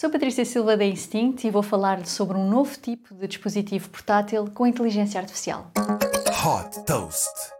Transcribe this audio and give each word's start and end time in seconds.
Sou 0.00 0.08
Patrícia 0.10 0.44
Silva 0.44 0.76
da 0.76 0.84
Instinct 0.84 1.44
e 1.44 1.50
vou 1.50 1.60
falar 1.60 2.06
sobre 2.06 2.36
um 2.36 2.48
novo 2.48 2.78
tipo 2.78 3.12
de 3.16 3.26
dispositivo 3.26 3.88
portátil 3.90 4.48
com 4.54 4.64
inteligência 4.64 5.20
artificial. 5.20 5.72
Hot 5.76 6.84
Toast. 6.84 7.57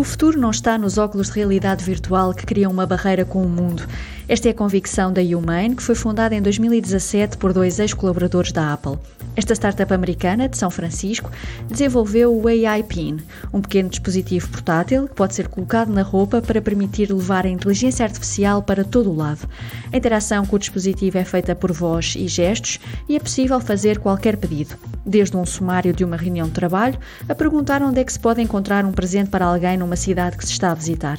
O 0.00 0.02
futuro 0.02 0.40
não 0.40 0.50
está 0.50 0.78
nos 0.78 0.96
óculos 0.96 1.26
de 1.26 1.34
realidade 1.34 1.84
virtual 1.84 2.32
que 2.32 2.46
criam 2.46 2.72
uma 2.72 2.86
barreira 2.86 3.22
com 3.22 3.44
o 3.44 3.46
mundo. 3.46 3.86
Esta 4.26 4.48
é 4.48 4.50
a 4.50 4.54
convicção 4.54 5.12
da 5.12 5.20
Humane, 5.20 5.76
que 5.76 5.82
foi 5.82 5.94
fundada 5.94 6.34
em 6.34 6.40
2017 6.40 7.36
por 7.36 7.52
dois 7.52 7.78
ex-colaboradores 7.78 8.50
da 8.50 8.72
Apple. 8.72 8.96
Esta 9.36 9.54
startup 9.54 9.92
americana 9.92 10.48
de 10.48 10.56
São 10.56 10.70
Francisco 10.70 11.30
desenvolveu 11.68 12.34
o 12.34 12.48
AI 12.48 12.82
Pin, 12.82 13.18
um 13.52 13.60
pequeno 13.60 13.90
dispositivo 13.90 14.48
portátil 14.48 15.06
que 15.06 15.14
pode 15.14 15.34
ser 15.34 15.48
colocado 15.48 15.92
na 15.92 16.00
roupa 16.00 16.40
para 16.40 16.62
permitir 16.62 17.12
levar 17.12 17.44
a 17.44 17.50
inteligência 17.50 18.02
artificial 18.02 18.62
para 18.62 18.84
todo 18.84 19.10
o 19.10 19.16
lado. 19.16 19.46
A 19.92 19.96
interação 19.98 20.46
com 20.46 20.56
o 20.56 20.58
dispositivo 20.58 21.18
é 21.18 21.24
feita 21.26 21.54
por 21.54 21.72
voz 21.72 22.14
e 22.16 22.26
gestos 22.26 22.80
e 23.06 23.16
é 23.16 23.20
possível 23.20 23.60
fazer 23.60 23.98
qualquer 23.98 24.38
pedido, 24.38 24.76
desde 25.04 25.36
um 25.36 25.46
sumário 25.46 25.92
de 25.92 26.04
uma 26.04 26.16
reunião 26.16 26.46
de 26.46 26.52
trabalho 26.52 26.98
a 27.28 27.34
perguntar 27.34 27.82
onde 27.82 28.00
é 28.00 28.04
que 28.04 28.12
se 28.12 28.20
pode 28.20 28.40
encontrar 28.40 28.84
um 28.84 28.92
presente 28.92 29.30
para 29.30 29.46
alguém 29.46 29.76
numa 29.76 29.96
cidade 29.96 30.36
que 30.36 30.44
se 30.44 30.52
está 30.52 30.70
a 30.70 30.74
visitar. 30.74 31.18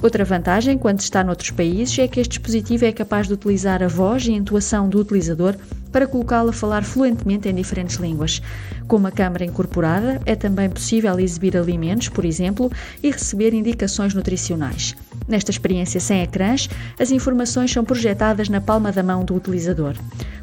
Outra 0.00 0.24
vantagem, 0.24 0.78
quando 0.78 1.00
está 1.00 1.24
noutros 1.24 1.50
países, 1.50 1.98
é 1.98 2.06
que 2.06 2.20
este 2.20 2.38
dispositivo 2.38 2.84
é 2.84 2.92
capaz 2.92 3.26
de 3.26 3.34
utilizar 3.34 3.82
a 3.82 3.88
voz 3.88 4.26
e 4.26 4.32
a 4.32 4.36
intuação 4.36 4.88
do 4.88 5.00
utilizador 5.00 5.56
para 5.90 6.06
colocá-lo 6.06 6.50
a 6.50 6.52
falar 6.52 6.84
fluentemente 6.84 7.48
em 7.48 7.54
diferentes 7.54 7.96
línguas. 7.96 8.40
Com 8.86 8.96
uma 8.96 9.10
câmara 9.10 9.44
incorporada, 9.44 10.20
é 10.24 10.36
também 10.36 10.70
possível 10.70 11.18
exibir 11.18 11.56
alimentos, 11.56 12.08
por 12.08 12.24
exemplo, 12.24 12.70
e 13.02 13.10
receber 13.10 13.52
indicações 13.54 14.14
nutricionais. 14.14 14.94
Nesta 15.26 15.50
experiência 15.50 16.00
sem 16.00 16.22
ecrãs, 16.22 16.68
as 16.98 17.10
informações 17.10 17.72
são 17.72 17.84
projetadas 17.84 18.48
na 18.48 18.60
palma 18.60 18.92
da 18.92 19.02
mão 19.02 19.24
do 19.24 19.34
utilizador. 19.34 19.94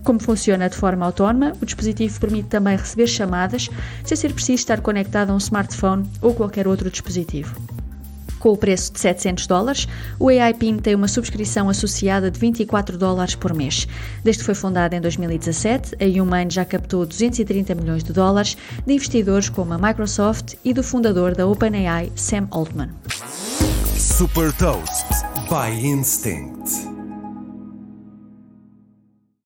Como 0.06 0.20
funciona 0.20 0.70
de 0.70 0.78
forma 0.78 1.04
autónoma, 1.04 1.54
o 1.60 1.66
dispositivo 1.66 2.20
permite 2.20 2.48
também 2.48 2.78
receber 2.78 3.08
chamadas 3.08 3.72
sem 4.04 4.16
ser 4.16 4.32
preciso 4.32 4.60
estar 4.60 4.80
conectado 4.80 5.32
a 5.32 5.34
um 5.34 5.38
smartphone 5.38 6.08
ou 6.22 6.36
qualquer 6.36 6.68
outro 6.68 6.92
dispositivo. 6.92 7.56
Com 8.38 8.50
o 8.50 8.58
preço 8.58 8.94
de 8.94 9.00
700 9.00 9.48
dólares, 9.48 9.88
o 10.20 10.30
AI 10.30 10.54
PIN 10.54 10.78
tem 10.78 10.94
uma 10.94 11.08
subscrição 11.08 11.68
associada 11.68 12.30
de 12.30 12.40
24 12.40 12.96
dólares 12.96 13.34
por 13.34 13.56
mês. 13.56 13.88
Desde 14.24 14.42
que 14.42 14.46
foi 14.46 14.54
fundada 14.54 14.96
em 14.96 15.02
2017, 15.02 15.96
a 16.00 16.22
Humane 16.22 16.52
já 16.52 16.64
captou 16.64 17.04
230 17.04 17.74
milhões 17.74 18.04
de 18.04 18.14
dólares 18.14 18.56
de 18.86 18.94
investidores 18.94 19.50
como 19.50 19.74
a 19.74 19.80
Microsoft 19.80 20.54
e 20.64 20.72
do 20.72 20.84
fundador 20.84 21.34
da 21.34 21.48
OpenAI, 21.48 22.12
Sam 22.16 22.48
Altman. 22.52 22.90
Super 23.98 24.54
Toast 24.54 25.08
by 25.50 25.84
Instinct. 25.84 26.85